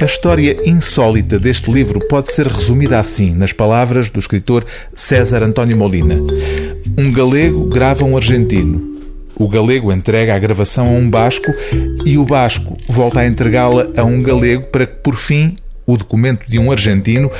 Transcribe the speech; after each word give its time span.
A 0.00 0.04
história 0.04 0.56
insólita 0.68 1.38
deste 1.38 1.70
livro 1.70 2.00
pode 2.08 2.32
ser 2.32 2.48
resumida 2.48 2.98
assim, 2.98 3.32
nas 3.32 3.52
palavras 3.52 4.10
do 4.10 4.18
escritor 4.18 4.66
César 4.94 5.42
António 5.42 5.76
Molina. 5.76 6.16
Um 6.98 7.12
galego 7.12 7.64
grava 7.66 8.04
um 8.04 8.16
argentino. 8.16 8.92
O 9.36 9.48
galego 9.48 9.92
entrega 9.92 10.34
a 10.34 10.38
gravação 10.38 10.86
a 10.86 10.90
um 10.90 11.08
basco 11.08 11.52
e 12.04 12.18
o 12.18 12.24
basco 12.24 12.76
volta 12.88 13.20
a 13.20 13.26
entregá-la 13.26 13.88
a 13.96 14.04
um 14.04 14.22
galego 14.22 14.66
para 14.66 14.86
que, 14.86 14.96
por 14.96 15.16
fim, 15.16 15.54
o 15.86 15.96
documento 15.96 16.46
de 16.46 16.58
um 16.58 16.72
argentino, 16.72 17.30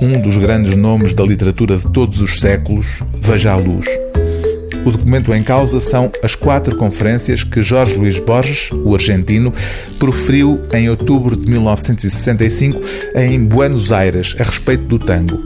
um 0.00 0.20
dos 0.20 0.36
grandes 0.38 0.74
nomes 0.76 1.14
da 1.14 1.24
literatura 1.24 1.76
de 1.76 1.92
todos 1.92 2.20
os 2.20 2.40
séculos, 2.40 3.02
veja 3.20 3.52
a 3.52 3.56
luz. 3.56 3.86
O 4.88 4.90
documento 4.90 5.34
em 5.34 5.42
causa 5.42 5.82
são 5.82 6.10
as 6.22 6.34
quatro 6.34 6.74
conferências 6.74 7.44
que 7.44 7.60
Jorge 7.60 7.94
Luís 7.96 8.18
Borges, 8.18 8.70
o 8.72 8.94
argentino, 8.94 9.52
proferiu 9.98 10.62
em 10.72 10.88
outubro 10.88 11.36
de 11.36 11.46
1965 11.46 12.80
em 13.14 13.44
Buenos 13.44 13.92
Aires 13.92 14.34
a 14.40 14.44
respeito 14.44 14.84
do 14.84 14.98
tango. 14.98 15.44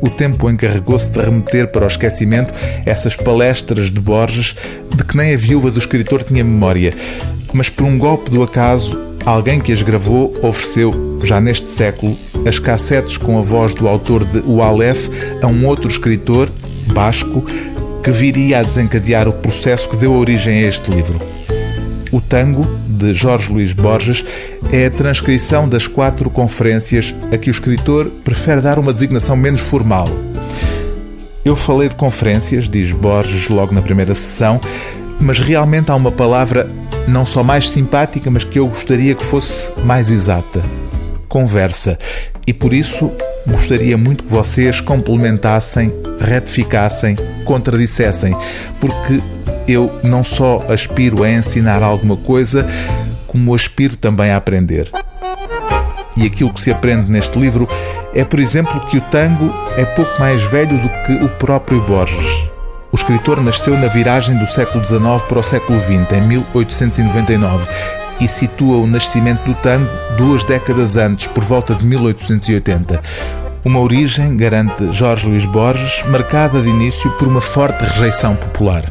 O 0.00 0.08
tempo 0.08 0.48
encarregou-se 0.48 1.10
de 1.10 1.20
remeter 1.20 1.70
para 1.70 1.84
o 1.84 1.88
esquecimento 1.88 2.54
essas 2.86 3.14
palestras 3.14 3.90
de 3.90 4.00
Borges 4.00 4.56
de 4.96 5.04
que 5.04 5.14
nem 5.14 5.34
a 5.34 5.36
viúva 5.36 5.70
do 5.70 5.78
escritor 5.78 6.22
tinha 6.22 6.42
memória, 6.42 6.94
mas 7.52 7.68
por 7.68 7.84
um 7.84 7.98
golpe 7.98 8.30
do 8.30 8.42
acaso, 8.42 8.98
alguém 9.26 9.60
que 9.60 9.74
as 9.74 9.82
gravou 9.82 10.34
ofereceu, 10.42 11.18
já 11.22 11.38
neste 11.38 11.68
século, 11.68 12.16
as 12.46 12.58
cassetes 12.58 13.18
com 13.18 13.38
a 13.38 13.42
voz 13.42 13.74
do 13.74 13.86
autor 13.86 14.24
de 14.24 14.38
O 14.50 14.62
Aleph 14.62 15.10
a 15.42 15.46
um 15.48 15.66
outro 15.66 15.86
escritor, 15.86 16.50
basco, 16.94 17.44
que 18.02 18.10
viria 18.10 18.58
a 18.58 18.62
desencadear 18.62 19.28
o 19.28 19.32
processo 19.32 19.88
que 19.88 19.96
deu 19.96 20.12
origem 20.12 20.64
a 20.64 20.68
este 20.68 20.90
livro. 20.90 21.18
O 22.10 22.20
Tango, 22.20 22.66
de 22.88 23.14
Jorge 23.14 23.52
Luís 23.52 23.72
Borges, 23.72 24.24
é 24.72 24.86
a 24.86 24.90
transcrição 24.90 25.68
das 25.68 25.86
quatro 25.86 26.28
conferências 26.28 27.14
a 27.32 27.38
que 27.38 27.48
o 27.48 27.52
escritor 27.52 28.06
prefere 28.24 28.60
dar 28.60 28.78
uma 28.78 28.92
designação 28.92 29.36
menos 29.36 29.60
formal. 29.60 30.08
Eu 31.44 31.56
falei 31.56 31.88
de 31.88 31.96
conferências, 31.96 32.68
diz 32.68 32.90
Borges 32.90 33.48
logo 33.48 33.74
na 33.74 33.80
primeira 33.80 34.14
sessão, 34.14 34.60
mas 35.20 35.38
realmente 35.38 35.90
há 35.90 35.94
uma 35.94 36.10
palavra 36.10 36.68
não 37.06 37.24
só 37.24 37.42
mais 37.42 37.70
simpática, 37.70 38.30
mas 38.30 38.44
que 38.44 38.58
eu 38.58 38.66
gostaria 38.66 39.14
que 39.14 39.24
fosse 39.24 39.70
mais 39.84 40.10
exata: 40.10 40.62
conversa. 41.28 41.98
E 42.46 42.52
por 42.52 42.72
isso 42.72 43.12
gostaria 43.46 43.96
muito 43.96 44.24
que 44.24 44.30
vocês 44.30 44.80
complementassem, 44.80 45.92
retificassem, 46.20 47.16
contradissessem, 47.40 48.36
porque 48.80 49.20
eu 49.66 49.90
não 50.02 50.24
só 50.24 50.64
aspiro 50.68 51.22
a 51.22 51.30
ensinar 51.30 51.82
alguma 51.82 52.16
coisa, 52.16 52.66
como 53.26 53.54
aspiro 53.54 53.96
também 53.96 54.30
a 54.30 54.36
aprender. 54.36 54.90
E 56.16 56.26
aquilo 56.26 56.52
que 56.52 56.60
se 56.60 56.70
aprende 56.70 57.10
neste 57.10 57.38
livro 57.38 57.68
é, 58.14 58.24
por 58.24 58.40
exemplo, 58.40 58.80
que 58.88 58.98
o 58.98 59.00
tango 59.02 59.52
é 59.76 59.84
pouco 59.84 60.18
mais 60.18 60.42
velho 60.42 60.76
do 60.76 60.88
que 61.06 61.24
o 61.24 61.28
próprio 61.28 61.80
Borges. 61.82 62.50
O 62.92 62.96
escritor 62.96 63.40
nasceu 63.40 63.78
na 63.78 63.86
viragem 63.86 64.36
do 64.36 64.46
século 64.48 64.84
XIX 64.84 65.22
para 65.28 65.38
o 65.38 65.42
século 65.44 65.80
XX, 65.80 66.12
em 66.16 66.26
1899, 66.26 67.68
e 68.20 68.26
situa 68.26 68.78
o 68.78 68.86
nascimento 68.86 69.44
do 69.44 69.54
tango 69.54 69.88
duas 70.18 70.42
décadas 70.42 70.96
antes, 70.96 71.28
por 71.28 71.44
volta 71.44 71.74
de 71.74 71.86
1880. 71.86 73.00
Uma 73.62 73.80
origem, 73.80 74.38
garante 74.38 74.90
Jorge 74.90 75.28
Luís 75.28 75.44
Borges, 75.44 76.02
marcada 76.08 76.62
de 76.62 76.68
início 76.70 77.10
por 77.12 77.28
uma 77.28 77.42
forte 77.42 77.84
rejeição 77.84 78.34
popular. 78.34 78.90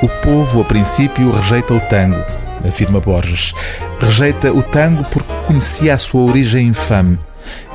O 0.00 0.08
povo, 0.22 0.62
a 0.62 0.64
princípio, 0.64 1.30
rejeita 1.30 1.74
o 1.74 1.80
tango, 1.80 2.18
afirma 2.66 2.98
Borges. 2.98 3.52
Rejeita 4.00 4.50
o 4.54 4.62
tango 4.62 5.04
porque 5.04 5.34
conhecia 5.46 5.92
a 5.92 5.98
sua 5.98 6.22
origem 6.22 6.68
infame. 6.68 7.18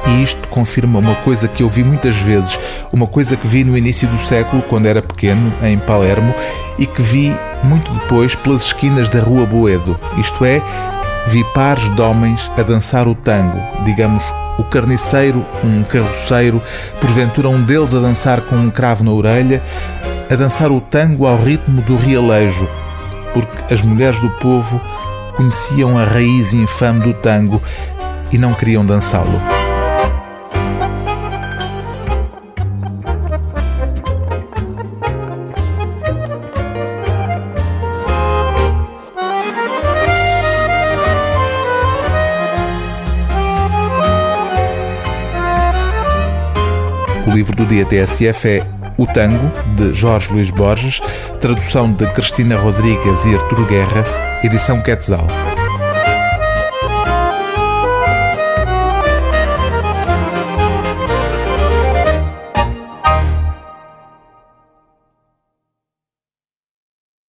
E 0.07 0.23
isto 0.23 0.47
confirma 0.49 0.97
uma 0.97 1.15
coisa 1.15 1.47
que 1.47 1.61
eu 1.61 1.69
vi 1.69 1.83
muitas 1.83 2.15
vezes, 2.15 2.59
uma 2.91 3.05
coisa 3.05 3.37
que 3.37 3.47
vi 3.47 3.63
no 3.63 3.77
início 3.77 4.07
do 4.07 4.25
século, 4.25 4.63
quando 4.63 4.87
era 4.87 5.01
pequeno, 5.01 5.53
em 5.61 5.77
Palermo, 5.77 6.33
e 6.79 6.87
que 6.87 7.03
vi 7.03 7.35
muito 7.63 7.91
depois 7.93 8.33
pelas 8.33 8.63
esquinas 8.63 9.09
da 9.09 9.19
Rua 9.19 9.45
Boedo. 9.45 9.99
Isto 10.17 10.43
é, 10.43 10.59
vi 11.27 11.43
pares 11.53 11.83
de 11.95 12.01
homens 12.01 12.51
a 12.57 12.63
dançar 12.63 13.07
o 13.07 13.15
tango, 13.15 13.59
digamos, 13.85 14.23
o 14.57 14.63
carniceiro, 14.63 15.45
um 15.63 15.83
carroceiro, 15.83 16.61
porventura 16.99 17.49
um 17.49 17.61
deles 17.61 17.93
a 17.93 17.99
dançar 17.99 18.41
com 18.41 18.55
um 18.55 18.69
cravo 18.69 19.03
na 19.03 19.11
orelha, 19.11 19.61
a 20.29 20.35
dançar 20.35 20.71
o 20.71 20.79
tango 20.79 21.25
ao 21.25 21.37
ritmo 21.37 21.81
do 21.81 21.95
rialejo, 21.95 22.67
porque 23.33 23.73
as 23.73 23.81
mulheres 23.81 24.19
do 24.19 24.29
povo 24.29 24.79
conheciam 25.35 25.97
a 25.97 26.03
raiz 26.03 26.53
infame 26.53 27.01
do 27.01 27.13
tango 27.13 27.61
e 28.31 28.37
não 28.37 28.53
queriam 28.53 28.85
dançá-lo. 28.85 29.62
Livro 47.33 47.55
do 47.55 47.65
dia 47.65 47.83
TSF 47.83 48.47
é 48.47 48.67
O 48.95 49.07
Tango, 49.07 49.51
de 49.75 49.93
Jorge 49.93 50.31
Luís 50.31 50.51
Borges, 50.51 51.01
tradução 51.41 51.91
de 51.91 52.05
Cristina 52.13 52.57
Rodrigues 52.57 53.25
e 53.25 53.33
Arturo 53.33 53.65
Guerra, 53.65 54.05
edição 54.43 54.81
Quetzal. 54.81 55.27